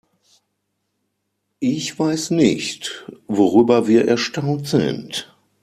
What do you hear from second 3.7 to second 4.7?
wir erstaunt